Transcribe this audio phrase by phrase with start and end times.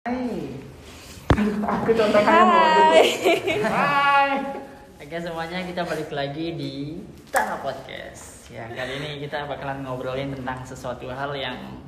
[0.00, 0.56] Hai.
[1.60, 2.56] Aku contohnya mau
[2.88, 3.04] Hai.
[3.60, 4.32] Hai.
[4.96, 6.72] Oke semuanya kita balik lagi di
[7.28, 8.48] Tanah Podcast.
[8.48, 11.84] Ya kali ini kita bakalan ngobrolin tentang sesuatu hal yang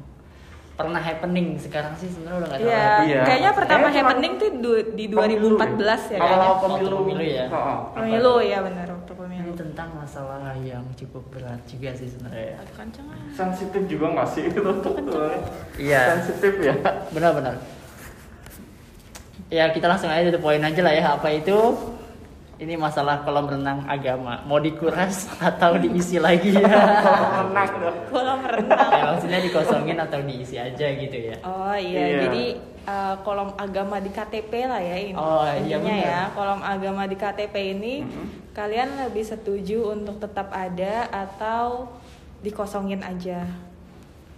[0.73, 3.09] pernah happening sekarang sih sebenarnya udah nggak terlalu Iya, happening.
[3.09, 3.23] Iya.
[3.25, 6.53] kayaknya pertama happening tuh du- di 2014 ya Kalau kayaknya.
[6.53, 7.45] pemilu, Waktu pemilu ya.
[7.49, 9.41] Oh, Pemilu ya benar waktu pemilu.
[9.43, 12.61] Ini tentang masalah yang cukup berat juga sih sebenarnya.
[12.61, 13.25] Aduh, kenceng ah.
[13.33, 15.33] sensitif juga nggak sih itu tuh?
[15.81, 16.21] Iya.
[16.21, 16.77] Sensitif ya.
[17.09, 17.57] Benar-benar.
[19.53, 21.53] Ya kita langsung aja the point aja lah ya apa itu
[22.57, 26.73] ini masalah kolam renang agama mau dikuras atau diisi lagi ya?
[27.45, 27.97] Menang dong.
[28.09, 28.89] Kolam renang.
[28.89, 32.19] ya maksudnya dikosongin atau diisi aja gitu ya Oh iya, Iya.
[32.23, 32.45] jadi
[32.85, 35.13] uh, kolom agama di KTP lah ya ini.
[35.13, 36.07] Oh, iya, Intinya benar.
[36.07, 38.27] ya, kolom agama di KTP ini Mhm.
[38.53, 41.93] kalian lebih setuju untuk tetap ada atau
[42.41, 43.45] dikosongin aja.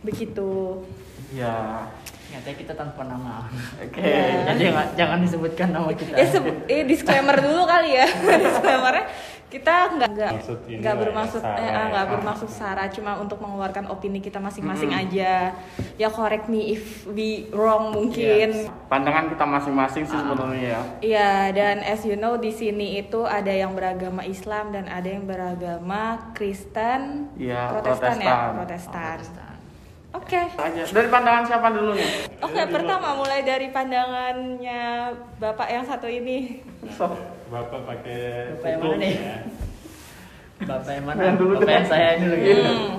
[0.00, 0.82] Begitu.
[1.30, 1.86] Ya.
[2.32, 3.44] Nyatanya kita tanpa nama
[3.84, 4.00] Oke.
[4.00, 4.54] Iya.
[4.54, 6.26] jadi jangan, jangan disebutkan nama kita Ya
[6.70, 8.06] eh, disclaimer dulu kali ya.
[8.44, 9.06] Disclaimernya
[9.54, 10.32] kita nggak nggak
[10.66, 11.82] ini nggak lah ya, bermaksud sara eh, ah, ya.
[11.94, 15.02] nggak bermaksud sara cuma untuk mengeluarkan opini kita masing-masing Mm-mm.
[15.06, 15.54] aja.
[15.94, 18.66] Ya correct me if we wrong mungkin.
[18.90, 20.80] Pandangan kita masing-masing sih sebenarnya ya.
[20.98, 25.22] Iya, dan as you know di sini itu ada yang beragama Islam dan ada yang
[25.22, 28.58] beragama Kristen, Iya, Protestan, ya, Protestan.
[28.58, 29.16] Protestan.
[29.22, 29.53] Protestan.
[30.14, 30.40] Oke.
[30.54, 30.82] Aja.
[30.86, 32.10] Dari pandangan siapa dulu nih?
[32.38, 36.62] Oke, pertama mulai dari pandangannya Bapak yang satu ini.
[36.94, 37.10] So,
[37.50, 39.14] Bapak pakai Bapak yang mana nih?
[39.14, 39.38] ya.
[40.64, 42.96] bapak yang mana Yang dulu bapak yang saya dulu gitu Hmm.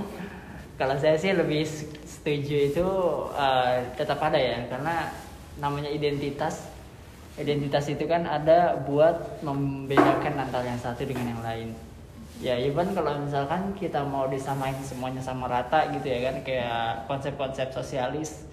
[0.75, 1.63] kalau saya sih lebih
[2.03, 2.87] setuju itu
[3.31, 5.07] eh, tetap ada ya karena
[5.55, 6.67] namanya identitas
[7.35, 11.69] identitas itu kan ada buat membedakan antara yang satu dengan yang lain
[12.43, 17.71] ya even kalau misalkan kita mau disamain semuanya sama rata gitu ya kan kayak konsep-konsep
[17.71, 18.43] sosialis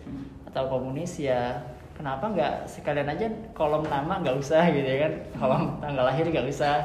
[0.46, 1.58] atau komunis ya
[1.96, 5.12] kenapa nggak sekalian aja kolom nama nggak usah gitu ya kan?
[5.38, 6.82] Kolom tanggal lahir nggak usah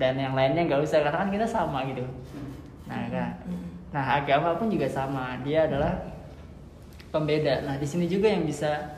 [0.00, 2.04] dan yang lainnya nggak usah karena kan kita sama gitu.
[2.88, 3.30] Nah kan?
[3.92, 5.36] Nah agama pun juga sama.
[5.44, 5.92] Dia adalah
[7.12, 7.64] pembeda.
[7.68, 8.96] Nah di sini juga yang bisa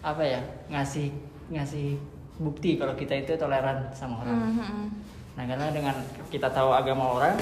[0.00, 0.40] apa ya
[0.72, 1.12] ngasih
[1.52, 1.96] ngasih
[2.40, 4.36] bukti kalau kita itu toleran sama orang.
[4.52, 4.84] Mhm.
[5.40, 5.96] Nah karena dengan
[6.28, 7.40] kita tahu agama orang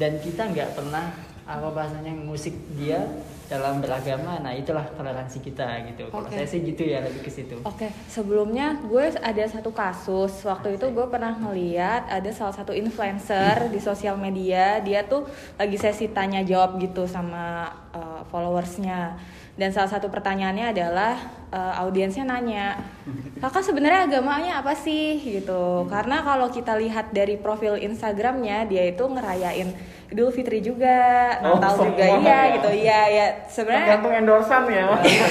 [0.00, 1.12] dan kita nggak pernah
[1.44, 3.04] apa bahasanya musik dia
[3.52, 6.08] dalam beragama, nah itulah toleransi kita gitu.
[6.08, 6.32] Kalau Oke.
[6.32, 7.60] saya sih gitu ya lebih ke situ.
[7.68, 10.32] Oke, sebelumnya gue ada satu kasus.
[10.40, 14.80] Waktu itu gue pernah ngeliat ada salah satu influencer di sosial media.
[14.80, 15.28] Dia tuh
[15.60, 19.20] lagi sesi tanya jawab gitu sama uh, followersnya.
[19.52, 21.12] Dan salah satu pertanyaannya adalah
[21.52, 22.80] uh, audiensnya nanya,
[23.36, 25.84] kakak sebenarnya agamanya apa sih gitu?
[25.92, 29.68] Karena kalau kita lihat dari profil Instagramnya, dia itu ngerayain
[30.08, 32.54] Idul Fitri juga, Oh, Natal juga iya ya.
[32.56, 32.68] gitu.
[32.68, 34.86] Iya ya sebenarnya tergantung endorsan ya.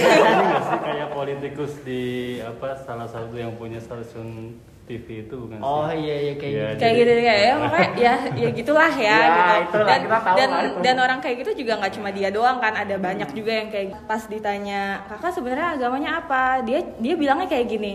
[0.69, 2.01] Sih kayak politikus di
[2.41, 4.53] apa salah satu yang punya stasiun
[4.91, 5.65] TV itu bukan sih?
[5.65, 6.79] Oh iya iya kayak Iya, gitu.
[6.79, 10.35] kayak gitu ya ya makanya ya ya gitulah ya, Ya, gitu itulah, dan kita tahu
[10.35, 10.79] dan lah itu.
[10.83, 13.87] dan orang kayak gitu juga nggak cuma dia doang kan ada banyak juga yang kayak
[14.03, 17.93] pas ditanya kakak sebenarnya agamanya apa dia dia bilangnya kayak gini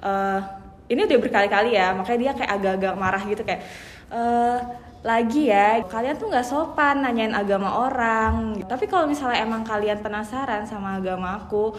[0.00, 0.40] "Eh,
[0.88, 3.62] ini udah berkali-kali ya makanya dia kayak agak-agak marah gitu kayak
[4.10, 4.58] "Eh,
[5.00, 10.68] lagi ya kalian tuh nggak sopan nanyain agama orang tapi kalau misalnya emang kalian penasaran
[10.68, 11.72] sama agama aku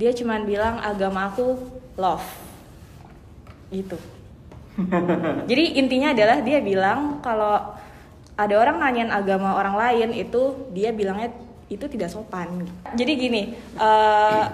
[0.00, 1.60] dia cuman bilang agama aku
[2.00, 2.24] love
[3.72, 3.96] gitu
[5.50, 7.74] jadi intinya adalah dia bilang kalau
[8.38, 11.28] ada orang nanyain agama orang lain itu dia bilangnya
[11.70, 12.66] itu tidak sopan.
[12.98, 13.42] Jadi gini,
[13.78, 14.44] eh,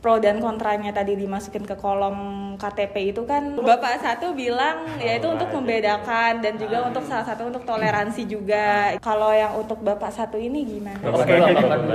[0.00, 2.18] pro dan kontranya tadi dimasukin ke kolom
[2.58, 7.50] KTP itu kan bapak satu bilang ya itu untuk membedakan dan juga untuk salah satu
[7.52, 8.96] untuk toleransi juga.
[8.98, 10.98] Kalau yang untuk bapak satu ini gimana?
[10.98, 11.34] Bapak Oke.
[11.34, 11.94] dua, bapak dua.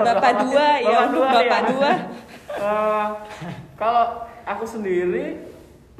[0.00, 0.32] Bapak
[0.80, 1.68] ya Bapak untuk dua, bapak ya.
[1.68, 1.92] dua.
[2.52, 3.06] Eh,
[3.76, 4.04] kalau
[4.44, 5.51] aku sendiri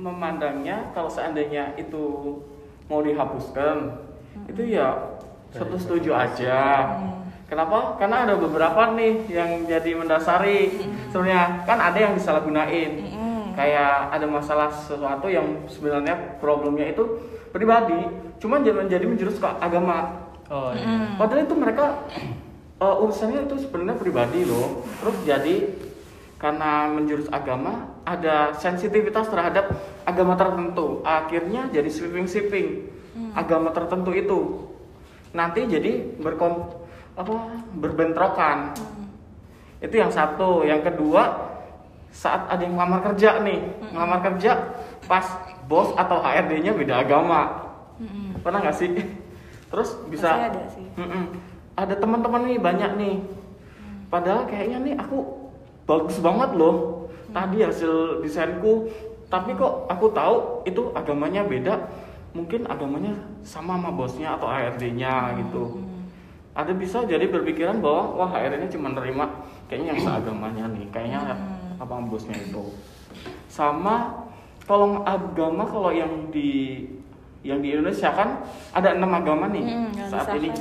[0.02, 2.36] memandangnya kalau seandainya itu
[2.90, 4.02] mau dihapuskan
[4.50, 5.14] itu ya
[5.54, 6.88] satu setuju aja.
[7.46, 8.00] Kenapa?
[8.00, 10.72] Karena ada beberapa nih yang jadi mendasari.
[11.12, 12.92] Sebenarnya kan ada yang disalahgunain.
[13.53, 17.04] Kayak ada masalah sesuatu yang sebenarnya problemnya itu
[17.53, 18.09] pribadi,
[18.41, 20.24] cuma jangan jadi menjurus ke agama.
[20.48, 21.21] Oh iya.
[21.21, 22.09] Padahal itu mereka
[22.80, 24.88] eh, urusannya itu sebenarnya pribadi loh.
[25.04, 25.56] Terus jadi
[26.41, 29.71] karena menjurus agama ada sensitivitas terhadap
[30.04, 31.01] agama tertentu.
[31.07, 32.69] Akhirnya jadi sweeping sweeping
[33.34, 34.41] agama tertentu itu.
[35.33, 36.69] Nanti jadi berkon
[37.16, 38.77] apa berbentrokan.
[39.83, 40.63] Itu yang satu.
[40.63, 41.53] Yang kedua
[42.13, 43.60] saat ada yang ngelamar kerja nih,
[43.93, 44.53] ngelamar kerja
[45.09, 45.25] pas
[45.65, 47.72] bos atau HRD-nya beda agama.
[48.45, 48.91] Pernah nggak sih?
[49.72, 50.87] Terus bisa Pasti ada sih.
[51.72, 53.16] Ada teman-teman nih banyak nih
[54.13, 55.25] padahal kayaknya nih aku
[55.89, 58.93] bagus banget loh tadi hasil desainku
[59.32, 61.74] tapi kok aku tahu itu agamanya beda.
[62.32, 65.80] Mungkin agamanya sama sama bosnya atau HRD-nya gitu.
[66.52, 69.24] Ada bisa jadi berpikiran bahwa wah HRD-nya cuma nerima
[69.68, 71.20] kayaknya yang seagamanya nih kayaknya
[71.76, 72.76] apa bosnya itu.
[73.48, 74.28] Sama
[74.64, 76.84] kalau agama kalau yang di
[77.42, 78.38] yang di Indonesia kan
[78.70, 80.52] ada enam agama nih Hmm, saat ini.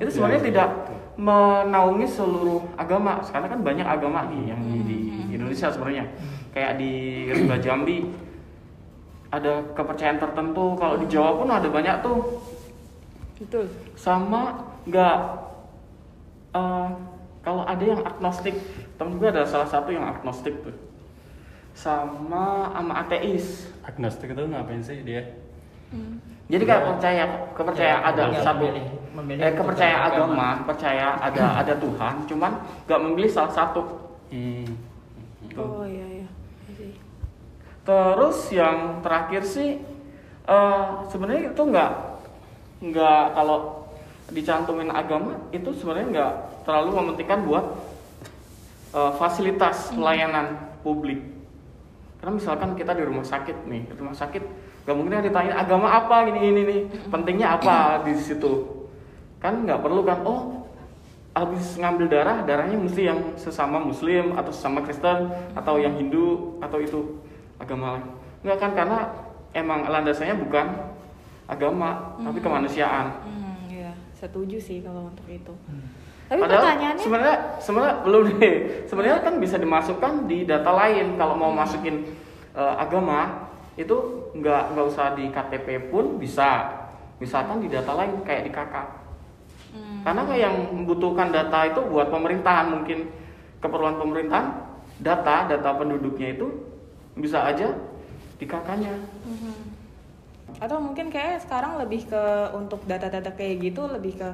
[0.00, 0.96] itu sebenarnya Iya, tidak betul.
[1.20, 5.34] menaungi seluruh agama karena kan banyak agama nih yang di, di Hmm.
[5.36, 6.08] Indonesia sebenarnya
[6.50, 6.92] kayak di
[7.28, 8.10] Rimba Jambi
[9.28, 12.18] ada kepercayaan tertentu kalau di Jawa pun ada banyak tuh
[13.36, 13.64] betul
[13.94, 15.16] sama nggak
[16.52, 16.88] eh,
[17.40, 18.52] kalau ada yang agnostik
[18.94, 20.74] temen gue ada salah satu yang agnostik tuh
[21.72, 25.24] sama sama ateis Agnostik itu ngapain sih dia?
[26.46, 30.34] jadi kayak percaya kepercaya Ya, ada nggak satu memilih- memilih eh, kepercaya agama.
[30.52, 32.52] agama percaya ada ada Tuhan cuman
[32.84, 33.82] nggak memilih salah satu
[34.30, 34.66] Hmm.
[35.52, 36.19] oh iya iya.
[37.90, 39.82] Terus yang terakhir sih
[40.46, 41.92] eh, sebenarnya itu nggak
[42.80, 43.58] nggak kalau
[44.30, 46.32] dicantumin agama itu sebenarnya nggak
[46.62, 47.64] terlalu mementingkan buat
[48.94, 50.54] eh, fasilitas pelayanan
[50.86, 51.18] publik.
[52.22, 54.44] Karena misalkan kita di rumah sakit nih di rumah sakit
[54.86, 56.30] nggak mungkin ditanya agama apa?
[56.30, 58.06] Gini gini nih pentingnya apa?
[58.06, 58.86] Di situ.
[59.42, 60.62] Kan nggak perlu kan oh
[61.30, 66.82] habis ngambil darah darahnya mesti yang sesama muslim atau sesama Kristen atau yang Hindu atau
[66.82, 67.22] itu
[67.60, 68.08] agama lain
[68.40, 68.98] nggak kan karena
[69.52, 70.66] emang landasannya bukan
[71.44, 75.52] agama tapi kemanusiaan Hmm, iya, setuju sih kalau untuk itu.
[75.66, 76.00] Hmm.
[76.30, 78.56] Tapi Padahal pertanyaannya sebenarnya sebenarnya belum nih.
[78.86, 82.06] Sebenarnya kan bisa dimasukkan di data lain kalau mau masukin
[82.54, 86.70] eh, agama itu nggak nggak usah di KTP pun bisa.
[87.18, 88.74] Misalkan di data lain kayak di KK.
[89.74, 90.06] Hmm.
[90.06, 93.10] Karena kayak yang membutuhkan data itu buat pemerintahan mungkin
[93.58, 94.46] keperluan pemerintahan
[95.02, 96.46] data data penduduknya itu
[97.20, 97.68] bisa aja
[98.40, 98.94] di KK-nya.
[99.28, 99.54] Mhm.
[100.58, 102.22] Atau mungkin kayak sekarang lebih ke
[102.52, 104.28] untuk data-data kayak gitu lebih ke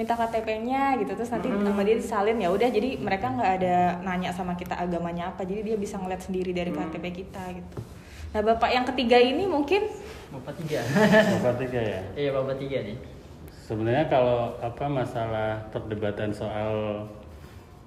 [0.00, 4.30] minta KTP-nya gitu terus nanti nama dia disalin ya udah jadi mereka nggak ada nanya
[4.30, 7.78] sama kita agamanya apa jadi dia bisa ngeliat sendiri dari KTP kita gitu.
[8.32, 9.86] Nah bapak yang ketiga ini mungkin
[10.28, 10.84] Bapak tiga.
[11.40, 12.00] Bapak tiga ya.
[12.12, 12.96] Iya bapak tiga nih.
[13.64, 17.04] Sebenarnya kalau apa masalah perdebatan soal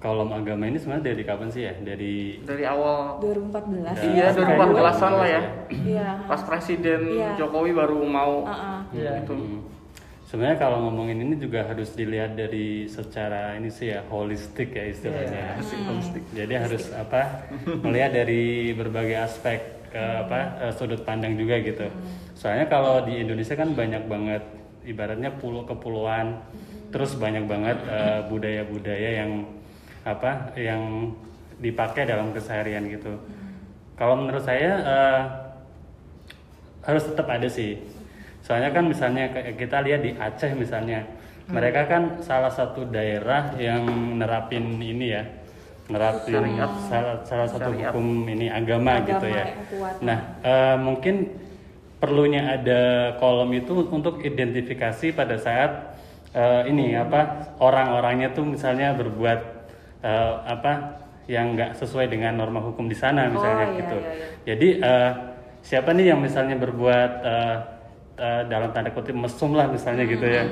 [0.02, 1.72] kolom agama ini sebenarnya dari kapan sih ya?
[1.78, 5.42] Dari Dari awal 2014 Iya, ya, 2014-an lah ya.
[5.70, 6.08] Iya.
[6.26, 7.38] pas Presiden Iya.
[7.38, 8.78] Jokowi baru mau Heeh.
[8.98, 9.22] Iya.
[9.22, 9.38] gitu.
[9.38, 9.62] Hmm.
[10.26, 15.60] Sebenarnya kalau ngomongin ini juga harus dilihat dari secara ini sih ya holistik ya istilahnya.
[15.60, 17.46] Iya, Jadi harus apa
[17.84, 19.60] melihat dari berbagai aspek
[19.92, 21.84] eh, apa eh, sudut pandang juga gitu.
[22.34, 24.42] Soalnya kalau di Indonesia kan banyak banget
[24.82, 26.42] ibaratnya pulau kepulauan,
[26.90, 29.46] terus banyak banget eh, budaya-budaya yang
[30.02, 31.14] apa yang
[31.62, 33.14] dipakai dalam keseharian gitu.
[33.94, 35.20] Kalau menurut saya eh,
[36.82, 37.78] harus tetap ada sih.
[38.42, 41.06] Soalnya kan misalnya kayak kita lihat di Aceh misalnya,
[41.46, 43.86] mereka kan salah satu daerah yang
[44.18, 45.22] nerapin ini ya,
[45.86, 46.72] nerapin Syariat.
[46.90, 47.94] salah, salah satu Syariat.
[47.94, 49.44] hukum ini agama, Agama gitu ya.
[50.02, 51.30] Nah, eh, mungkin
[52.02, 55.94] perlunya ada kolom itu untuk identifikasi pada saat
[56.34, 59.51] eh, ini apa orang-orangnya tuh misalnya berbuat
[60.02, 60.98] eh, apa
[61.30, 63.96] yang nggak sesuai dengan norma hukum di sana misalnya iya, gitu.
[64.02, 64.26] iya, iya.
[64.42, 65.10] Jadi eh,
[65.62, 67.56] siapa nih yang misalnya berbuat eh,
[68.18, 70.44] eh, dalam tanda kutip mesum lah misalnya gitu ya.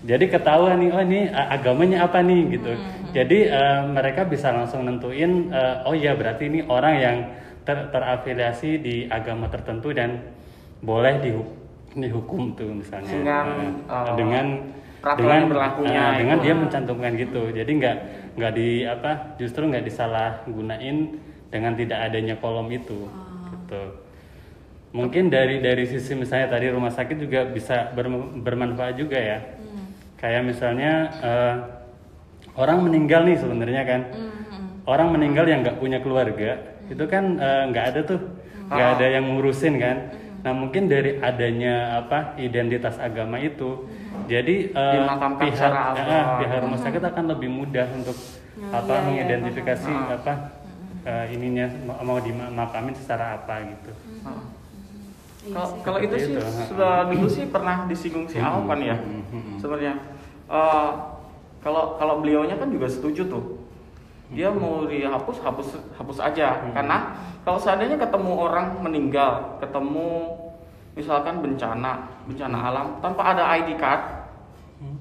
[0.00, 2.72] Jadi ketahuan nih oh ini agamanya apa nih gitu.
[3.12, 7.16] Jadi eh, mereka bisa langsung nentuin eh, oh iya berarti ini orang yang
[7.68, 10.16] ter- terafiliasi di agama tertentu dan
[10.80, 11.52] boleh dihu-
[11.92, 13.46] dihukum tuh misalnya Dengan,
[13.84, 14.46] eh, dengan
[15.00, 16.44] dengan berlakunya eh, dengan itu.
[16.44, 17.42] dia mencantumkan gitu.
[17.50, 17.96] Jadi nggak
[18.36, 20.96] nggak di apa justru nggak disalahgunain
[21.48, 23.08] dengan tidak adanya kolom itu.
[23.50, 23.82] Gitu.
[24.90, 29.38] Mungkin dari dari sisi misalnya tadi rumah sakit juga bisa ber- bermanfaat juga ya.
[30.18, 30.92] Kayak misalnya
[31.22, 31.54] eh,
[32.54, 34.02] orang meninggal nih sebenarnya kan.
[34.88, 36.58] Orang meninggal yang nggak punya keluarga
[36.90, 38.20] itu kan eh, nggak ada tuh
[38.70, 38.94] nggak Ah.
[38.98, 39.96] ada yang ngurusin kan.
[40.40, 43.84] Nah mungkin dari adanya apa identitas agama itu,
[44.24, 48.16] jadi Dimakamkan pihak eh, pihak rumah sakit akan lebih mudah untuk
[48.70, 50.16] apa iya, iya, mengidentifikasi paham.
[50.16, 50.32] apa
[51.04, 53.92] eh, ininya mau- dimakamin secara apa gitu.
[53.92, 54.42] Heeh.
[55.40, 58.96] Iya Kalau kalau itu sih itu, sudah dulu sih pernah disinggung si Ahok kan ya
[58.96, 59.56] Hmm, hmm, hmm.
[59.60, 59.94] sebenarnya.
[60.48, 60.90] Eh,
[61.60, 63.59] kalau kalau beliaunya kan juga setuju tuh.
[64.30, 65.68] Dia mau dihapus hapus
[65.98, 66.70] hapus aja Hmm.
[66.70, 66.96] karena
[67.42, 70.38] kalau seandainya ketemu orang meninggal, ketemu
[70.94, 74.02] misalkan bencana bencana alam tanpa ada ID card,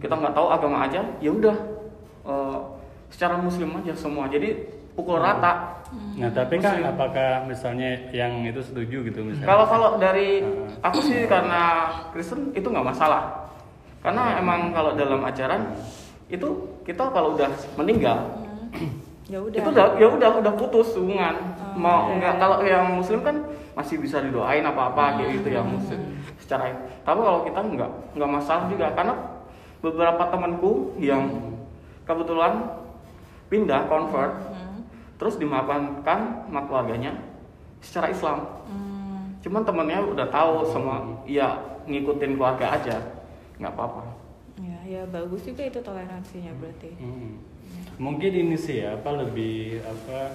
[0.01, 1.57] kita nggak tahu agama aja, ya udah
[2.25, 2.57] eh,
[3.13, 4.25] secara muslim aja semua.
[4.29, 5.79] Jadi pukul rata.
[6.19, 9.47] Nah, tapi kan apakah misalnya yang itu setuju gitu misalnya?
[9.47, 10.43] Kalau kalau dari
[10.83, 13.49] aku sih karena Kristen itu nggak masalah.
[13.99, 15.75] Karena emang kalau dalam ajaran
[16.29, 16.47] itu
[16.85, 18.21] kita kalau udah meninggal
[19.29, 21.35] ya udah itu udah ya udah udah putus hubungan.
[21.77, 22.41] Mau iya, nggak iya.
[22.41, 23.35] kalau yang muslim kan
[23.79, 26.01] masih bisa didoain apa-apa kayak gitu yang muslim
[26.35, 26.67] secara
[27.07, 29.15] tapi kalau kita nggak nggak masalah juga karena
[29.79, 31.29] beberapa temanku yang
[32.03, 32.67] kebetulan
[33.47, 34.83] pindah convert Hmm.
[35.15, 37.15] terus dimaafkan sama keluarganya
[37.79, 39.39] secara Islam Hmm.
[39.39, 41.55] cuman temennya udah tahu semua ya
[41.87, 42.99] ngikutin keluarga aja
[43.55, 44.03] nggak apa-apa
[44.59, 47.39] ya ya bagus juga itu toleransinya berarti Hmm.
[47.99, 50.31] Mungkin ini sih ya, apa lebih apa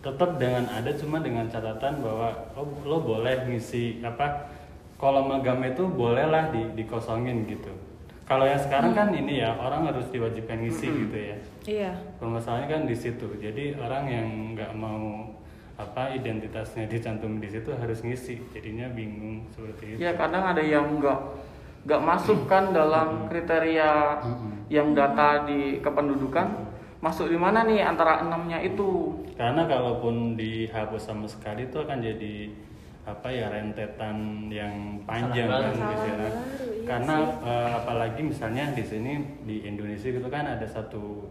[0.00, 4.48] tetap dengan ada cuma dengan catatan bahwa oh, lo boleh ngisi apa
[4.96, 7.68] kolom agama itu bolehlah di, dikosongin gitu.
[8.24, 11.36] Kalau yang sekarang kan ini ya orang harus diwajibkan ngisi gitu ya.
[11.66, 13.26] iya Permasalahannya kan di situ.
[13.42, 15.34] Jadi orang yang nggak mau
[15.74, 18.38] apa identitasnya dicantum di situ harus ngisi.
[18.54, 19.98] Jadinya bingung seperti itu.
[19.98, 21.20] ya kadang ada yang nggak
[21.84, 24.20] nggak masuk kan dalam kriteria
[24.68, 26.70] yang data di kependudukan
[27.00, 29.16] masuk di mana nih antara enamnya itu?
[29.34, 32.52] Karena kalaupun dihapus sama sekali itu akan jadi
[33.08, 35.72] apa ya rentetan yang panjang kan.
[35.72, 36.28] Masalah baru, iya
[36.84, 39.12] Karena eh, apalagi misalnya di sini
[39.48, 41.24] di Indonesia itu kan ada satu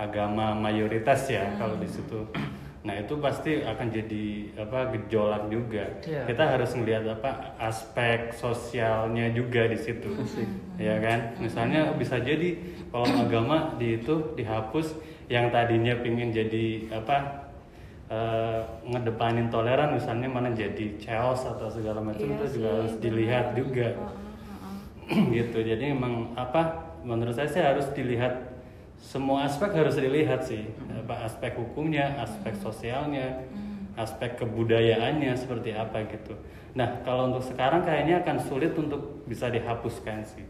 [0.00, 2.24] agama mayoritas ya kalau di situ.
[2.82, 4.24] Nah itu pasti akan jadi
[4.58, 5.86] apa gejolak juga.
[6.02, 6.26] Iya.
[6.26, 10.10] Kita harus melihat apa aspek sosialnya juga di situ,
[10.82, 11.38] ya kan?
[11.38, 12.58] Misalnya bisa jadi
[12.90, 14.98] kalau agama di itu dihapus,
[15.30, 17.46] yang tadinya pingin jadi apa
[18.10, 18.60] eh,
[18.90, 23.02] ngedepanin toleran, misalnya mana jadi chaos atau segala macam Iya itu juga sih, harus benar.
[23.06, 23.88] dilihat juga,
[25.38, 25.58] gitu.
[25.62, 26.90] Jadi emang apa?
[27.06, 28.51] Menurut saya sih harus dilihat
[29.02, 30.70] semua aspek harus dilihat sih.
[30.94, 33.42] Apa aspek hukumnya aspek sosialnya
[33.98, 36.38] aspek kebudayaannya seperti apa gitu.
[36.72, 40.46] Nah kalau untuk sekarang kayaknya akan sulit untuk bisa dihapuskan sih.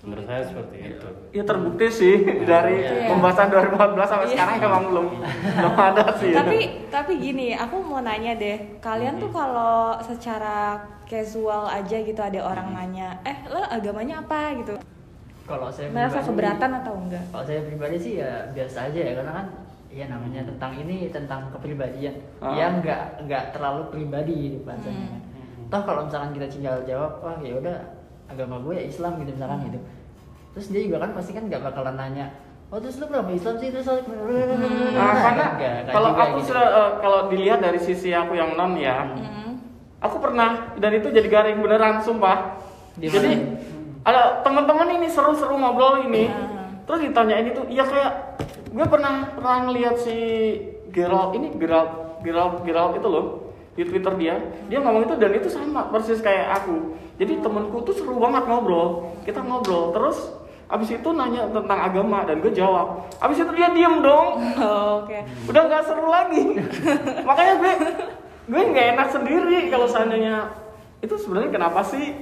[0.00, 1.08] Menurut saya seperti itu.
[1.36, 2.16] Ya terbukti sih
[2.48, 3.12] dari Iya.
[3.12, 4.32] pembahasan 2014 sampai Iya.
[4.32, 5.06] sekarang emang belum
[5.60, 6.32] belum ada sih.
[6.40, 8.80] Tapi tapi gini aku mau nanya deh.
[8.80, 14.56] Kalian tuh kalau secara casual aja gitu ada orang nanya eh lo agamanya apa?
[14.56, 14.78] gitu
[15.50, 19.12] Kalau saya merasa pribadi- keberatan atau enggak Kalau saya pribadi sih ya biasa aja ya
[19.12, 19.46] karena kan
[19.90, 22.54] ya namanya tentang ini tentang kepribadian Ah.
[22.54, 25.18] yang nggak nggak terlalu pribadi gitu bahasanya.
[25.18, 25.66] Hmm.
[25.66, 27.76] Toh kalau misalkan kita tinggal jawab wah ya udah
[28.26, 29.66] agama gue ya Islam gitu misalkan Hmm.
[29.66, 29.78] gitu.
[30.50, 32.26] Terus dia juga kan pasti kan nggak bakalan nanya
[32.70, 34.94] Oh terus lu berapa Islam sih terus Hmm.
[34.94, 36.46] Nah, karena Nggak, nggak kalau aku gitu.
[36.48, 39.58] sudah eh, kalau dilihat dari sisi aku yang non ya, Hmm.
[39.98, 42.62] aku pernah dan itu jadi garing beneran sumpah.
[42.94, 43.58] Di Jadi mana?
[44.00, 46.72] Ada teman-teman ini seru-seru ngobrol ini, Ah.
[46.88, 48.12] terus ditanyain itu, iya kayak
[48.70, 50.16] gue pernah pernah ngeliat si
[50.90, 53.26] Gerald ini Gerald Gerald Gerald itu loh
[53.76, 54.34] di Twitter dia,
[54.66, 56.96] dia ngomong itu dan itu sama persis kayak aku.
[57.16, 60.18] Jadi temenku tuh seru banget ngobrol, kita ngobrol terus.
[60.70, 63.10] Abis itu nanya tentang agama dan gue jawab.
[63.18, 65.18] Abis itu dia diem dong Oh, oke
[65.50, 66.62] udah nggak seru lagi
[67.26, 67.72] makanya gue
[68.46, 70.46] gue nggak enak sendiri kalau seandainya
[71.02, 72.14] itu sebenarnya kenapa sih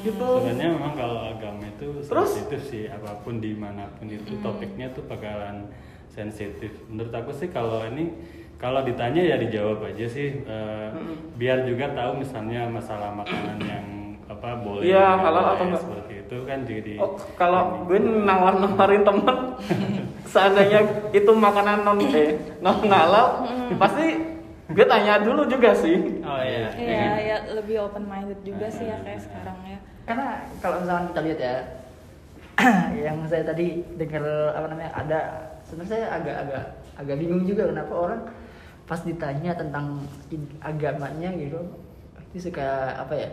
[0.00, 0.26] gitu.
[0.40, 2.28] Sebenarnya memang kalau agama itu Terus?
[2.28, 5.68] sensitif sih apa pun di mana pun itu topiknya tuh bakalan
[6.08, 6.72] sensitif.
[6.86, 8.14] Menurut aku sih kalau ini
[8.58, 10.88] kalau ditanya ya dijawab aja sih eh,
[11.38, 13.86] biar juga tahu misalnya masalah makanan yang
[14.28, 15.80] apa boleh Iya, nggak halal atau nggak.
[15.80, 19.36] seperti itu kan jadi oh, kalau gue nawar nawarin temen
[20.32, 20.80] seandainya
[21.16, 23.46] itu makanan non eh non halal
[23.80, 24.36] pasti
[24.68, 26.20] gue tanya dulu juga sih.
[26.20, 26.68] Oh iya.
[26.76, 29.78] Iya, ya lebih open minded juga sih ya kayak sekarang ya.
[30.08, 31.56] Karena kalau misalkan kita lihat ya,
[33.12, 34.24] yang saya tadi dengar
[34.56, 35.20] apa namanya ada
[35.68, 36.64] sebenarnya saya agak-agak
[36.96, 38.22] agak bingung juga kenapa orang
[38.88, 40.00] pas ditanya tentang
[40.64, 41.60] agamanya gitu
[42.32, 43.28] itu suka apa ya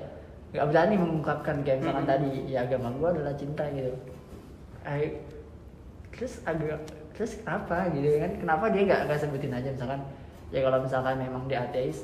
[0.51, 3.91] nggak berani mengungkapkan kayak misalkan tadi ya agama gua adalah cinta gitu.
[4.85, 5.19] Ay,
[6.11, 6.79] terus agak
[7.15, 8.31] terus kenapa gitu kan?
[8.35, 10.01] Kenapa dia nggak nggak sebutin aja misalkan
[10.51, 12.03] ya kalau misalkan memang dia ateis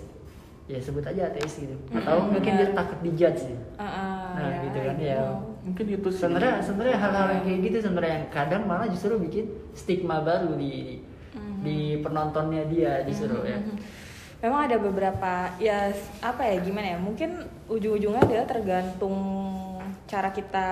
[0.71, 1.75] ya sebut aja ateis gitu.
[1.91, 3.57] Atau Mm-mm, mungkin dia takut dijudge sih.
[3.75, 5.19] Ah, ah, Nah, ya, gitu kan, ya.
[5.61, 6.19] mungkin itu sih.
[6.23, 11.03] Sebenarnya sebenarnya hal-hal yang kayak gitu sebenarnya yang kadang malah justru bikin stigma baru di
[11.31, 11.59] Mhm.
[11.61, 13.59] di penontonnya dia justru ya.
[13.59, 13.75] Mhm.
[14.41, 17.29] Memang ada beberapa ya apa ya gimana ya mungkin
[17.67, 19.15] ujung-ujungnya adalah tergantung
[20.09, 20.67] cara kita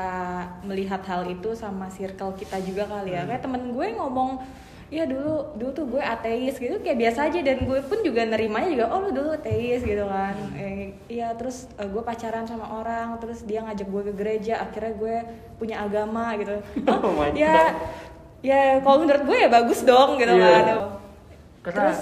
[0.63, 3.23] melihat hal itu sama circle kita juga kali ya.
[3.23, 4.41] Kayak temen gue ngomong
[4.89, 6.81] ya dulu dulu tuh gue ateis gitu.
[6.81, 10.33] Kayak biasa aja dan gue pun juga nerimanya juga oh lu dulu ateis gitu kan.
[10.57, 14.93] Eh, iya terus eh, gue pacaran sama orang terus dia ngajak gue ke gereja akhirnya
[14.97, 15.15] gue
[15.55, 16.57] punya agama gitu.
[16.89, 17.73] Oh my ya
[18.39, 20.49] ya kalau menurut gue ya bagus dong gitu Iya.
[20.49, 20.65] kan.
[21.59, 22.01] Karena Terus?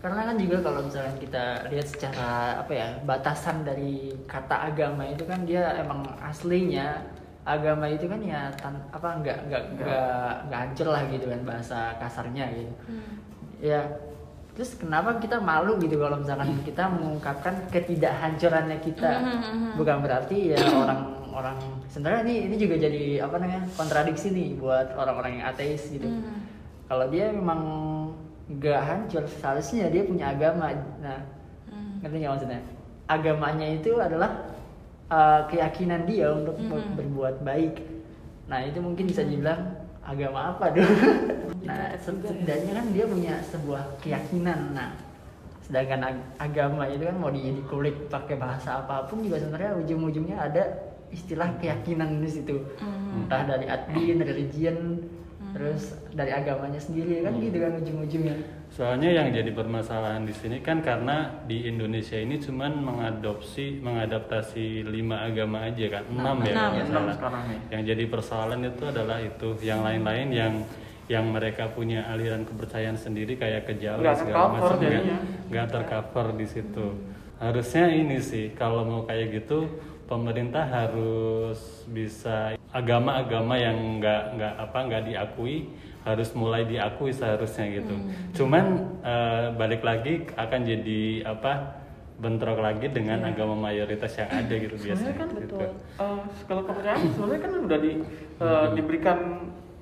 [0.00, 5.28] karena kan juga kalau misalnya kita lihat secara apa ya batasan dari kata agama itu
[5.28, 7.04] kan dia emang aslinya
[7.42, 10.12] agama itu kan ya tan- apa nggak nggak nggak
[10.46, 12.72] nggak hancur lah gitu kan bahasa kasarnya gitu.
[13.60, 13.80] Ya
[14.50, 19.10] terus kenapa kita malu gitu kalau misalkan kita mengungkapkan ketidakhancurannya kita?
[19.74, 21.56] Bukan berarti ya orang-orang
[21.86, 26.06] sebenarnya ini ini juga jadi apa namanya kontradiksi nih buat orang-orang yang ateis gitu.
[26.86, 27.60] Kalau dia memang
[28.50, 30.68] nggak hancur seharusnya dia punya agama.
[31.00, 31.18] Nah
[32.02, 32.60] ngerti nggak maksudnya?
[33.06, 34.30] Agamanya itu adalah
[35.10, 37.74] uh, keyakinan dia untuk ber- berbuat baik.
[38.46, 40.88] Nah itu mungkin bisa dibilang agama apa dong?
[41.60, 44.72] Nah setidaknya kan dia punya sebuah keyakinan.
[44.72, 44.96] Nah
[45.60, 50.40] sedangkan ag- agama itu kan mau di dikulik pakai bahasa apa pun juga sebenarnya ujung-ujungnya
[50.40, 50.64] ada
[51.12, 52.58] istilah keyakinan di situ.
[53.14, 55.04] Entah dari adin religion
[55.50, 58.36] terus dari agamanya sendiri kan gitu kan ujung-ujungnya
[58.70, 65.26] Soalnya yang jadi permasalahan di sini kan karena di Indonesia ini cuman mengadopsi, mengadaptasi lima
[65.26, 66.54] agama aja kan, enam ya Enam.
[66.54, 67.14] kalau nggak Enam salah.
[67.18, 67.58] sekarang nih.
[67.74, 70.54] Yang jadi persoalan itu adalah itu, yang lain-lain yang
[71.10, 75.04] yang mereka punya aliran kepercayaan sendiri kayak kejawen Nggak segala tercover macam nggak
[75.50, 76.86] nggak tercover di situ.
[77.42, 79.66] Harusnya ini sih kalau mau kayak gitu
[80.06, 81.58] pemerintah harus
[81.90, 85.56] bisa agama-agama yang nggak nggak apa nggak diakui
[86.00, 87.94] harus mulai diakui seharusnya gitu.
[88.34, 88.64] Cuman
[89.02, 91.76] eh, balik lagi akan jadi apa
[92.16, 95.12] bentrok lagi dengan agama mayoritas yang ada gitu biasanya.
[95.12, 95.56] Sebenarnya kan gitu.
[95.56, 95.70] betul.
[95.98, 97.92] Eh, kalau kepercayaan sebenarnya kan udah di
[98.38, 99.18] eh, diberikan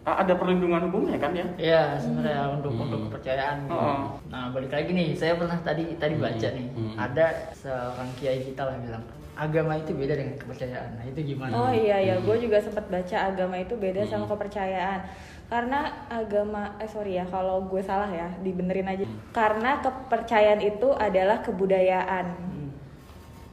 [0.08, 2.82] ada perlindungan hukumnya kan ya Iya sebenarnya untuk Hmm.
[2.82, 3.56] untuk kepercayaan.
[3.62, 3.76] gitu.
[3.76, 4.16] Oh.
[4.26, 6.94] Nah balik lagi nih, saya pernah tadi tadi baca nih, Hmm.
[6.96, 9.04] ada seorang kiai kita lah bilang
[9.38, 10.98] agama itu beda dengan kepercayaan.
[10.98, 11.54] Nah itu gimana?
[11.54, 15.06] Oh iya ya, gue juga sempat baca agama itu beda sama kepercayaan.
[15.46, 19.06] Karena agama, eh sorry ya, kalau gue salah ya, dibenerin aja.
[19.30, 22.26] Karena kepercayaan itu adalah kebudayaan.
[22.34, 22.70] Hmm.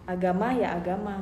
[0.09, 1.21] Agama ya agama.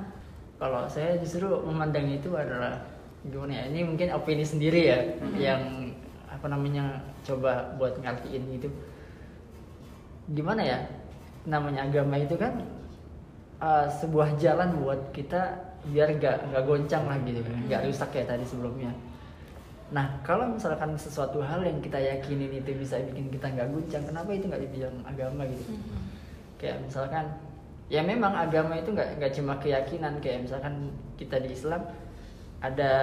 [0.58, 2.80] Kalau saya justru memandang itu adalah
[3.28, 3.64] gimana ya?
[3.68, 5.00] Ini mungkin opini sendiri ya,
[5.36, 5.92] yang
[6.32, 8.72] apa namanya coba buat ngertiin itu.
[10.32, 10.80] Gimana ya?
[11.44, 12.64] Namanya agama itu kan
[13.64, 18.28] uh, sebuah jalan buat kita biar gak nggak goncang lah gitu kan, nggak rusak kayak
[18.36, 18.92] tadi sebelumnya.
[19.94, 24.30] Nah, kalau misalkan sesuatu hal yang kita yakinin itu bisa bikin kita nggak guncang, kenapa
[24.32, 25.76] itu nggak dibilang agama gitu?
[26.58, 27.26] Kayak misalkan,
[27.92, 31.84] ya memang agama itu nggak nggak cuma keyakinan, kayak misalkan kita di Islam
[32.64, 32.94] ada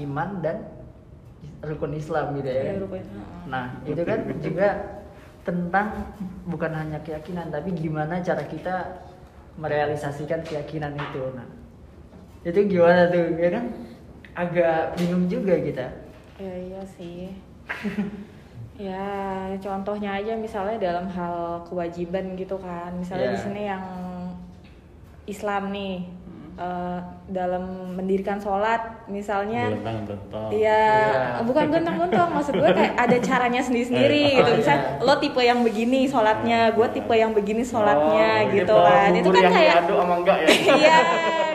[0.00, 0.56] iman dan
[1.62, 2.62] rukun Islam gitu ya.
[2.74, 3.04] Iya, kan?
[3.46, 4.68] Nah, itu kan juga
[5.46, 5.86] tentang
[6.48, 9.04] bukan hanya keyakinan, tapi gimana cara kita
[9.56, 11.22] merealisasikan keyakinan itu.
[11.36, 11.48] Nah,
[12.42, 13.64] itu gimana tuh, ya kan?
[14.32, 15.86] Agak bingung juga kita.
[16.40, 17.28] Ya iya sih.
[18.88, 19.06] ya
[19.60, 22.90] contohnya aja misalnya dalam hal kewajiban gitu kan.
[22.96, 23.34] Misalnya Ya.
[23.36, 23.84] di sini yang
[25.28, 26.08] Islam nih
[26.54, 29.72] eh, dalam mendirikan sholat misalnya.
[29.72, 29.80] Iya,
[30.52, 30.82] Iya.
[31.42, 34.50] bukan gontong-gontong maksud gue kayak ada caranya sendiri-sendiri Oh, gitu.
[34.60, 35.00] Bisa iya.
[35.00, 39.10] lo tipe yang begini sholatnya, gue tipe yang begini sholatnya Oh, gitu kan.
[39.12, 40.48] Itu kan yang kayak diaduk sama enggak ya
[40.82, 40.96] Iya,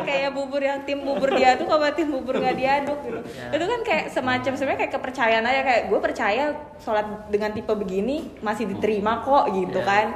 [0.01, 3.19] kayak bubur yang tim bubur diaduk sama tim bubur nggak diaduk gitu.
[3.27, 3.47] Ya.
[3.53, 6.43] Itu kan kayak semacam sebenarnya kayak kepercayaan aja kayak gue percaya
[6.77, 9.85] sholat dengan tipe begini masih diterima kok gitu Ya.
[9.85, 10.07] kan.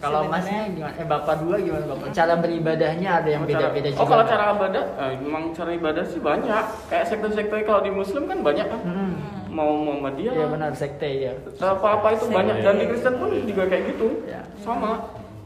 [0.00, 0.96] Kalau masnya gimana?
[0.96, 2.06] Eh bapak dua gimana bapak?
[2.10, 4.00] Cara beribadahnya ada yang Oh, beda-beda juga.
[4.00, 8.24] oh kalau cara ibadah eh, memang cara ibadah sih banyak kayak sekte-sekte kalau di muslim
[8.24, 9.12] kan banyak kan Hmm.
[9.48, 11.32] mau Muhammadiyah Iya benar sekte ya.
[11.58, 12.34] apa-apa itu Sekte.
[12.34, 14.40] banyak dan di Kristen pun juga kayak gitu Ya.
[14.56, 14.90] sama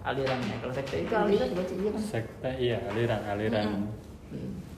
[0.04, 0.54] Alirannya.
[0.60, 2.00] Kalau sekte itu aliran berarti iya kan?
[2.04, 3.66] Sekte iya aliran aliran.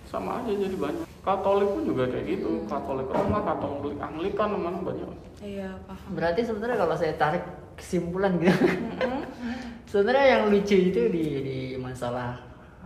[0.07, 5.11] sama aja jadi banyak Katolik pun juga kayak gitu Katolik Roma Katolik Anglikan mana banyak
[5.37, 6.09] Iya paham.
[6.15, 7.43] Berarti sebenarnya kalau saya tarik
[7.77, 8.51] kesimpulan gitu.
[9.91, 12.41] sebenarnya yang lucu itu di di masalah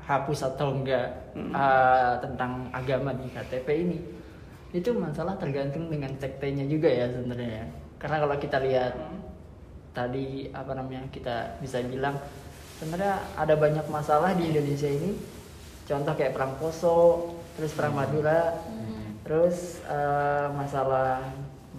[0.05, 3.99] hapus atau enggak uh, tentang agama di KTP ini.
[4.71, 7.67] Itu masalah tergantung dengan sektenya juga ya sebenarnya ya.
[7.99, 8.95] Karena kalau kita lihat
[9.91, 12.15] tadi apa namanya kita bisa bilang
[12.79, 15.19] sebenarnya ada banyak masalah di Indonesia ini
[15.85, 18.55] contoh kayak perang Poso terus perang Madura
[19.27, 21.21] terus eh, masalah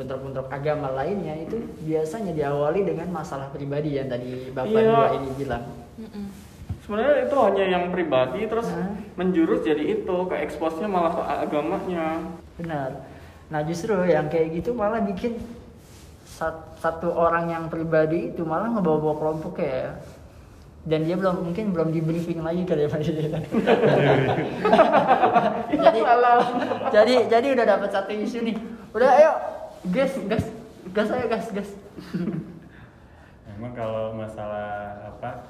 [0.01, 4.89] bentrok-bentrok agama lainnya itu biasanya diawali dengan masalah pribadi yang tadi bapak Iya.
[4.89, 5.63] dua ini bilang.
[5.95, 6.25] Mm-mm.
[6.81, 8.89] sebenarnya itu hanya yang pribadi terus Hah?
[9.13, 12.25] menjurus jadi itu ke eksposnya malah ke agamanya.
[12.57, 13.05] Benar.
[13.47, 15.37] Nah justru yang kayak gitu malah bikin
[16.25, 19.93] sat- satu orang yang pribadi itu malah ngebawa-bawa kelompok ya.
[20.81, 22.99] Dan dia belum mungkin belum di briefing lagi kali ya Pak.
[25.71, 25.99] Jadi
[26.95, 28.55] jadi jadi udah dapat satu isu nih.
[28.91, 29.31] Udah ayo
[29.85, 30.45] gas gas
[30.87, 31.69] gas ayo gas gas
[33.47, 34.69] cuma kalau masalah
[35.07, 35.45] apa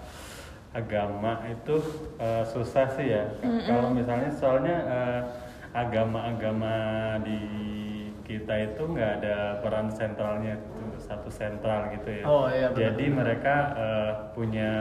[0.71, 1.75] agama itu
[2.17, 3.25] eh, susah sih ya
[3.65, 5.21] kalau misalnya soalnya eh,
[5.71, 6.75] agama-agama
[7.21, 7.39] di
[8.21, 12.79] kita itu nggak ada peran sentralnya itu satu sentral gitu ya Oh, iya, benar.
[12.87, 14.71] jadi mereka eh, punya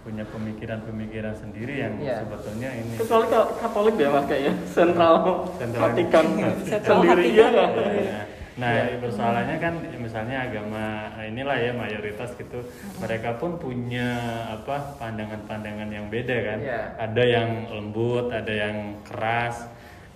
[0.00, 2.20] punya pemikiran-pemikiran sendiri yang Iya.
[2.20, 5.14] sebetulnya ini Kecuali kalau Katolik ya mas kayaknya sentral
[5.56, 5.80] Sentral.
[5.88, 6.24] Vatikan
[6.68, 7.52] sendiri Vatikan.
[7.56, 8.20] ya.
[8.54, 12.62] Nah, persoalannya kan misalnya agama inilah ya mayoritas gitu.
[13.02, 14.14] Mereka pun punya
[14.46, 16.58] apa pandangan-pandangan yang beda kan.
[16.62, 16.80] Iya.
[17.02, 19.66] Ada yang lembut, ada yang keras.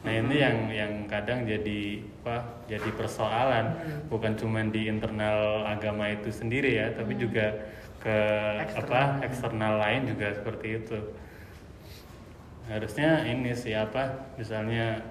[0.07, 2.63] Nah, ini yang yang kadang jadi apa?
[2.71, 3.75] Jadi persoalan
[4.07, 8.19] bukan cuma di internal agama itu sendiri ya, tapi juga ke
[8.79, 10.99] apa eksternal lain juga seperti itu.
[12.71, 14.31] Harusnya ini sih apa?
[14.39, 15.03] Misalnya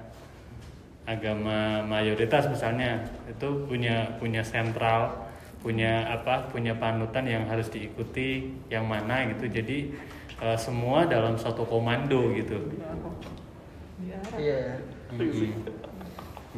[1.08, 3.00] agama mayoritas misalnya
[3.32, 5.28] itu punya punya sentral
[5.64, 9.50] punya apa punya panutan yang harus diikuti yang mana gitu.
[9.50, 9.92] Jadi
[10.40, 12.60] eh, semua dalam satu komando gitu.
[14.38, 14.80] Iya.
[15.12, 15.50] Mm-mm.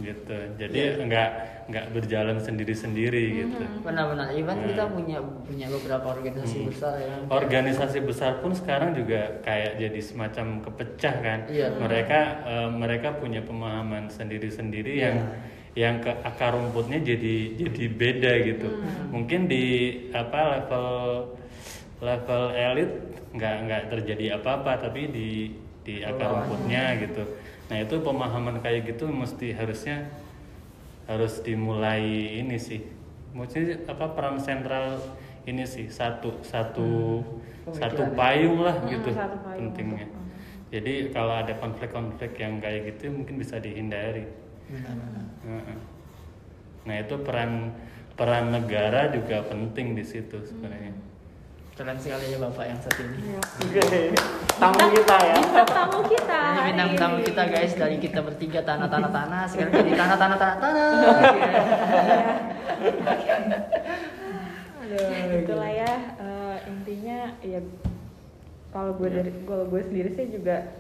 [0.04, 0.38] gitu.
[0.60, 1.30] Jadi nggak
[1.70, 4.34] nggak berjalan sendiri sendiri gitu Benar-benar.
[4.34, 4.90] Even kita Nah.
[4.90, 6.68] punya punya beberapa organisasi Hmm.
[6.68, 7.16] besar ya.
[7.30, 11.70] organisasi besar pun sekarang juga kayak jadi semacam kepecah kan Iya.
[11.78, 15.18] mereka eh, mereka punya pemahaman sendiri-sendiri yang
[15.74, 18.68] yang ke akar rumputnya jadi jadi beda gitu
[19.08, 19.64] mungkin di
[20.10, 20.88] apa level
[22.00, 22.92] level elit
[23.30, 25.30] nggak nggak terjadi apa-apa tapi di
[25.80, 27.24] di akar rumputnya gitu
[27.70, 30.10] nah itu pemahaman kayak gitu mesti harusnya
[31.10, 32.86] harus dimulai ini sih.
[33.34, 35.02] Maksudnya apa peran sentral
[35.50, 37.22] ini sih satu satu
[37.74, 39.74] satu payung lah gitu satu payung.
[39.74, 40.08] pentingnya.
[40.70, 44.30] jadi kalau ada konflik-konflik yang kayak gitu mungkin bisa dihindari.
[44.70, 45.78] Heeh.
[46.86, 47.74] nah itu peran
[48.14, 50.94] peran negara juga penting di situ sebenarnya
[51.80, 53.40] Keren sekali ya Bapak yang satu ini.
[53.40, 54.12] Oke.
[54.60, 55.36] Tamu kita ya.
[55.64, 59.92] Tamu kita Ini bintang tamu kita guys dari kita bertiga tanah tanah tanah sekarang jadi
[59.96, 60.92] tanah tanah tanah tanah.
[64.84, 67.64] Aduh, itulah ya eh, intinya ya
[68.76, 70.76] kalau gue dari kalau gue sendiri sih juga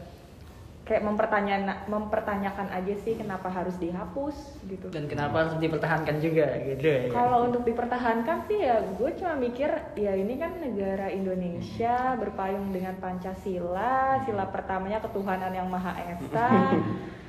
[0.89, 4.89] kayak mempertanyakan mempertanyakan aja sih kenapa harus dihapus gitu.
[4.89, 7.02] Dan kenapa harus dipertahankan juga gitu ya.
[7.13, 12.97] Kalau untuk dipertahankan sih ya gue cuma mikir ya ini kan negara Indonesia berpayung dengan
[12.97, 16.49] Pancasila, sila pertamanya ketuhanan yang Maha Esa.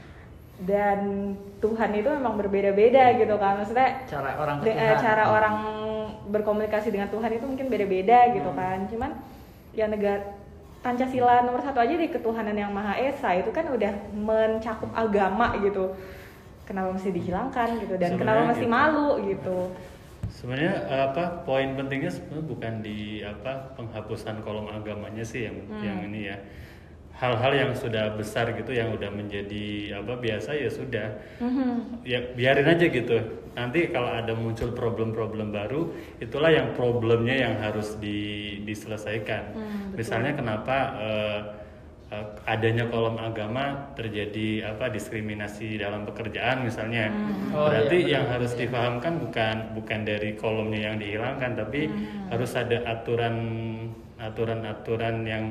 [0.61, 3.61] Dan Tuhan itu memang berbeda-beda gitu kan.
[3.61, 4.97] Maksudnya cara orang de- Tuhan.
[5.05, 5.57] cara orang
[6.31, 9.11] berkomunikasi dengan Tuhan itu mungkin beda-beda gitu kan cuman
[9.75, 10.40] ya negara
[10.81, 15.93] Pancasila nomor satu aja di ketuhanan yang maha esa itu kan udah mencakup agama gitu.
[16.65, 17.95] Kenapa mesti dihilangkan gitu?
[18.01, 18.73] Dan kenapa Sebenarnya mesti gitu.
[18.73, 19.59] malu gitu?
[20.31, 20.75] Sebenarnya
[21.11, 26.37] apa poin pentingnya sebenarnya bukan di apa penghapusan kolom agamanya sih yang yang ini ya
[27.21, 31.21] hal-hal yang sudah besar gitu yang udah menjadi apa biasa ya sudah.
[32.01, 33.17] Ya biarin aja gitu.
[33.53, 39.53] Nanti kalau ada muncul problem-problem baru itulah yang problemnya yang harus di, diselesaikan.
[39.93, 41.41] Misalnya kenapa eh,
[42.17, 47.13] eh, adanya kolom agama terjadi apa diskriminasi dalam pekerjaan misalnya.
[47.53, 48.41] Oh, berarti iya, yang benar.
[48.41, 51.85] harus dipahamkan bukan bukan dari kolomnya yang dihilangkan tapi
[52.33, 53.37] harus ada aturan
[54.17, 55.45] aturan aturan yang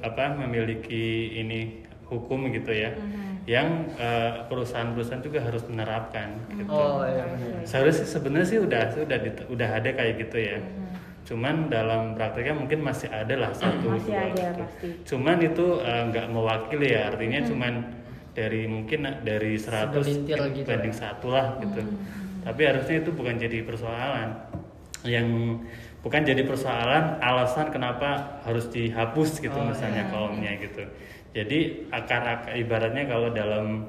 [0.00, 2.92] apa memiliki ini hukum gitu ya
[3.44, 6.68] yang eh, perusahaan-perusahaan juga harus menerapkan gitu.
[6.68, 7.64] Oh iya benar.
[7.64, 10.58] seharusnya sebenarnya sih udah sudah udah ada kayak gitu ya.
[11.24, 14.60] Cuman dalam prakteknya mungkin masih ada lah satu Masih dua ada, gitu.
[14.64, 14.88] pasti.
[15.04, 17.00] cuman itu eh, nggak mewakili ya.
[17.08, 17.72] Artinya cuman
[18.32, 21.00] dari mungkin dari 100 Segelintir gitu banding ya.
[21.08, 21.80] satu lah gitu.
[22.44, 24.28] Tapi harusnya itu bukan jadi persoalan.
[25.04, 25.28] Yang
[26.02, 30.10] bukan jadi persoalan alasan kenapa harus dihapus gitu Oh, misalnya iya.
[30.10, 30.82] kolomnya gitu.
[31.34, 33.84] Jadi akar akar ibaratnya kalau dalam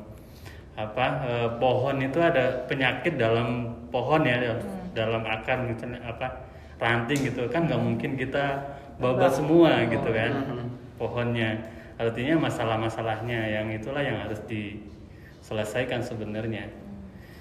[0.79, 4.61] apa eh, pohon itu ada penyakit dalam pohon ya dalam,
[4.95, 6.27] dalam akar misalnya apa
[6.81, 7.45] ranting gitu.
[7.51, 8.63] Kan nggak mungkin kita
[8.99, 10.65] babat semua gitu kan
[10.99, 11.55] pohonnya.
[11.99, 16.71] Artinya masalah-masalahnya yang itulah yang harus diselesaikan sebenarnya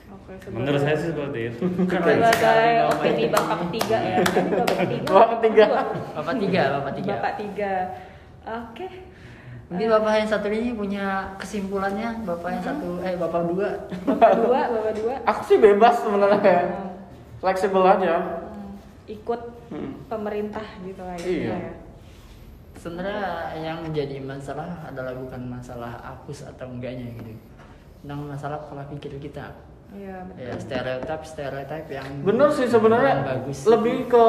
[0.09, 3.27] Oke, menurut saya sih seperti itu sebagai Bapak opini ini.
[3.29, 4.16] bapak ketiga ya
[4.59, 5.64] bapak ketiga Bapak ketiga.
[6.14, 7.12] Bapak tiga, Bapak tiga.
[7.14, 7.73] bapak tiga
[8.44, 8.88] oke
[9.68, 11.05] Mungkin Bapak yang satu ini punya
[11.37, 13.68] kesimpulannya, Bapak yang satu, eh Bapak dua.
[14.09, 16.73] bapak dua bapak dua Aku sih bebas sebenarnya.
[16.73, 16.88] Hmm.
[17.37, 18.14] Fleksibel aja.
[18.16, 19.92] Hmm, ikut Hmm.
[20.09, 21.53] pemerintah gitu aja Iya.
[21.53, 21.73] ya.
[22.75, 23.21] Sebenarnya
[23.59, 27.37] yang menjadi masalah adalah bukan masalah hapus atau enggaknya gitu.
[28.01, 29.53] Tentang masalah pola pikir kita.
[29.88, 30.44] Iya, betul.
[30.44, 34.24] ya stereotip stereotip yang Bener sih sebenarnya bagus lebih ke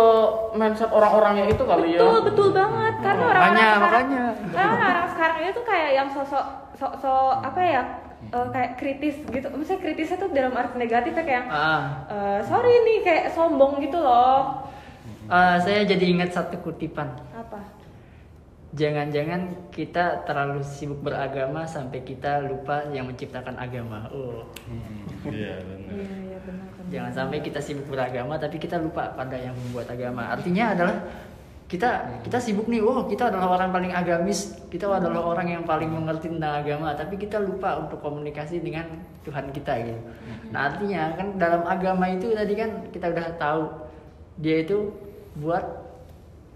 [0.55, 1.99] mindset orang-orangnya itu kali ya.
[1.99, 2.93] Betul, betul banget.
[3.03, 4.25] Karena orang-orang makanya, sekarang, makanya.
[4.55, 6.45] karena orang sekarang itu tuh kayak yang sosok
[6.79, 7.83] sok apa ya?
[8.19, 9.47] eh, kayak kritis gitu.
[9.51, 13.99] Maksudnya kritisnya tuh dalam arti negatif ya kayak ah eh, sorry nih kayak sombong gitu
[13.99, 14.63] loh.
[15.27, 17.78] ah, saya jadi ingat satu kutipan Apa?
[18.69, 24.05] Jangan-jangan kita terlalu sibuk beragama sampai kita lupa yang menciptakan agama.
[24.13, 25.89] Oh, Hmm, Iya benar.
[25.89, 26.67] Iya, iya benar.
[26.69, 26.85] benar.
[26.89, 30.29] jangan sampai kita sibuk beragama tapi kita lupa pada yang membuat agama.
[30.29, 30.95] Artinya adalah
[31.65, 31.89] kita
[32.25, 36.29] kita sibuk nih, oh kita adalah orang paling agamis, kita adalah orang yang paling mengerti
[36.29, 38.85] tentang agama, tapi kita lupa untuk komunikasi dengan
[39.21, 40.01] Tuhan kita gitu.
[40.49, 43.63] Nah artinya kan dalam agama itu tadi kan kita udah tahu
[44.41, 44.93] dia itu
[45.37, 45.61] buat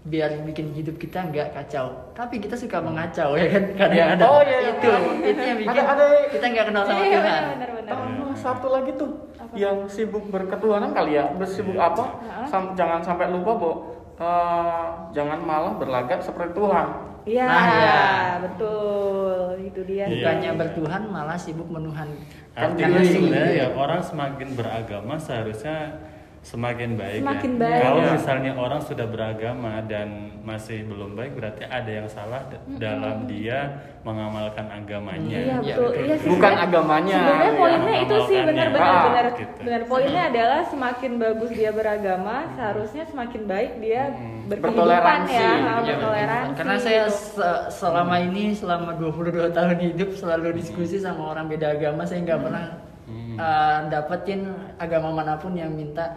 [0.04, 4.58] biar bikin hidup kita nggak kacau tapi kita suka mengacau ya kan kadang-kadang Oh, iya,
[4.60, 4.70] iya.
[4.70, 4.88] itu
[5.24, 7.90] itu yang bikin Ada- ada- kita nggak kenal sama Iya, Tuhan benar, benar.
[7.90, 9.54] Tambah satu lagi tuh Apa?
[9.54, 12.04] yang sibuk berketuhanan kali ya, bersibuk apa?
[12.18, 12.46] Heeh.
[12.46, 13.72] Sam- jangan sampai lupa, Bo.
[14.14, 16.86] Eh, jangan malah berlagak seperti Tuhan.
[17.24, 18.00] Iya, Nah, iya.
[18.42, 19.56] betul.
[19.62, 20.04] Itu dia.
[20.04, 20.12] Iya.
[20.20, 22.08] bukannya bertuhan malah sibuk menuhan
[22.52, 25.96] Artinya Kan sebenarnya ya orang semakin beragama seharusnya
[26.44, 27.58] semakin baik Semakin ya.
[27.58, 27.80] baik.
[27.80, 28.12] Kalau Iya.
[28.12, 30.08] misalnya orang sudah beragama dan
[30.44, 33.72] masih belum baik berarti ada yang salah d- dalam dia
[34.04, 35.40] mengamalkan agamanya.
[35.40, 35.88] Iya Iya, betul.
[35.88, 36.04] betul.
[36.04, 36.28] Iya sih.
[36.28, 39.58] Bukan agamanya, Sebenarnya ya, poinnya itu sih benar-benar Ah, benar gitu.
[39.58, 44.02] benar poinnya adalah semakin bagus dia beragama, seharusnya semakin baik dia
[44.44, 45.32] berkehidupan Bertoleransi.
[45.32, 46.54] ya, Iya, ha, bertoleransi.
[46.54, 47.16] karena saya gitu.
[47.32, 52.40] se- selama ini selama 22 tahun hidup selalu diskusi sama orang beda agama saya nggak
[52.42, 52.66] pernah
[53.04, 53.36] Hmm.
[53.36, 56.08] uh, dapetin agama mana pun yang minta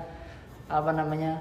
[0.67, 1.32] apa namanya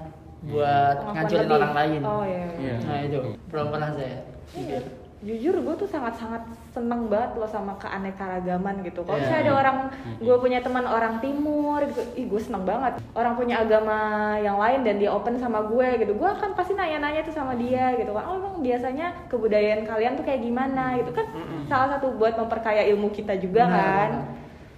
[0.43, 1.57] buat ngancurin lebih.
[1.59, 2.37] orang lain Oh iya.
[2.37, 2.47] iya.
[2.55, 2.75] Iya.
[2.85, 4.17] nah itu belum pernah saya
[4.55, 4.79] Iya.
[5.17, 9.01] Jujur gue tuh sangat-sangat seneng banget loh sama keanekaragaman gitu.
[9.01, 9.25] Kalau Iya.
[9.25, 9.77] misalnya ada orang,
[10.21, 13.01] gue punya teman orang timur gitu, ih gue seneng banget.
[13.17, 13.97] Orang punya agama
[14.37, 17.97] yang lain dan dia open sama gue gitu, gue akan pasti nanya-nanya tuh sama dia
[17.97, 18.29] gitu kan.
[18.29, 21.25] Oh emang biasanya kebudayaan kalian tuh kayak gimana gitu kan?
[21.65, 24.09] Salah satu buat memperkaya ilmu kita juga Benar, kan.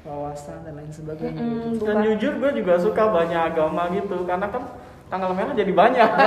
[0.04, 1.84] Wawasan dan lain sebagainya Mm-mm, gitu.
[1.86, 4.64] Dan bukan- jujur gue juga suka banyak agama gitu, karena kan
[5.10, 6.10] tanggal merah jadi banyak.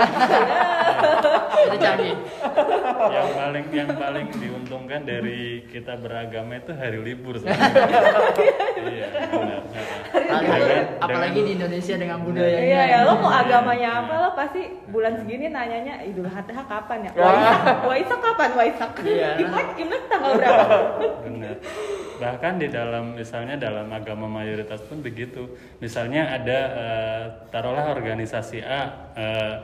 [3.13, 7.87] yang paling yang paling diuntungkan dari kita beragama itu hari libur sebenarnya.
[8.93, 9.61] iya benar
[10.35, 13.41] Apalagi- Dengan- apalagi dengan- di Indonesia dengan budayanya Iya ya, lo mau Iya.
[13.43, 17.11] agamanya apa lo pasti bulan segini nanyanya Idul Adha kapan ya?
[17.13, 18.91] Waisak, Waisak kapan Waisak?
[19.01, 19.31] Iya.
[19.43, 20.77] Imlek, Imlek tanggal berapa?
[21.23, 21.57] benar
[22.19, 25.43] bahkan di dalam misalnya dalam agama mayoritas pun begitu
[25.79, 29.55] misalnya ada eh, taruhlah organisasi A eh,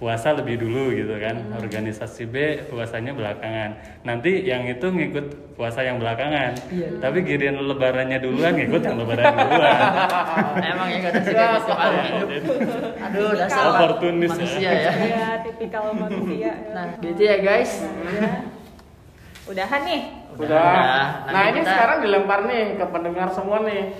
[0.00, 2.34] puasa lebih dulu gitu kan organisasi B
[2.66, 6.88] puasanya belakangan nanti yang itu ngikut puasa yang belakangan Iya.
[6.98, 9.76] tapi giliran lebarannya duluan ngikut yang lebaran duluan
[10.72, 11.24] emang ya kadang
[11.60, 11.84] suka
[12.16, 12.52] gitu
[12.98, 14.34] aduh dasar Oportunis ya.
[14.34, 16.52] manusia ya Iya, tipikal manusia.
[16.74, 18.28] nah gitu ya guys Iya.
[19.46, 20.00] Udahan nih.
[20.38, 21.26] Udah.
[21.26, 23.98] Nanti Nah ini kita- sekarang dilempar nih ke pendengar semua nih.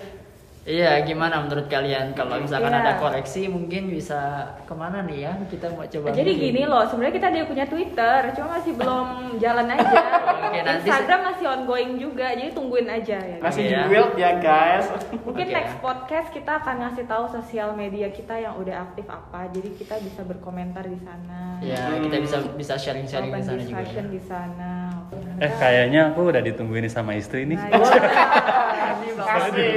[0.70, 2.14] Iya, gimana menurut kalian?
[2.14, 2.78] Kalau misalkan Iya.
[2.80, 4.20] ada koreksi, mungkin bisa
[4.62, 5.32] ke mana nih ya?
[5.44, 6.14] Kita mau coba.
[6.14, 9.06] Jadi gini loh, sebenarnya kita dia punya Twitter, cuma masih belum
[9.36, 9.98] jalan aja.
[10.46, 13.36] Oke, nanti- Instagram masih ongoing juga, jadi tungguin aja ya.
[13.40, 13.82] Masih Iya.
[13.82, 14.86] di build ya guys.
[15.26, 15.52] Mungkin Oke.
[15.52, 19.98] next podcast kita akan ngasih tahu sosial media kita yang udah aktif apa, jadi kita
[19.98, 21.58] bisa berkomentar di sana.
[21.60, 23.82] Ya, kita bisa bisa sharing-sharing di sana juga.
[23.82, 24.08] discussion ya.
[24.08, 24.70] di sana.
[25.40, 28.00] eh kayaknya aku udah ditungguin sama istri nih Nah, iya.
[29.20, 29.68] Pasti.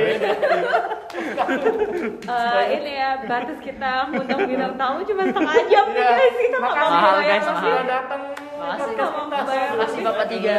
[2.24, 6.10] Eh, ini ya batas kita undang bintang tamu cuma setengah jam Iya.
[6.10, 7.78] guys kita nggak mau Mahal, bayar guys, mahal.
[7.86, 8.22] Datang.
[8.54, 10.02] Makasih, Nggak mau bayar Makasih.
[10.04, 10.58] Bapak tiga.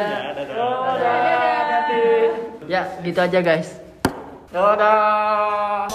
[0.54, 2.30] Oh, dadah.
[2.64, 3.68] Ya, gitu aja guys.
[4.48, 5.90] Dadah.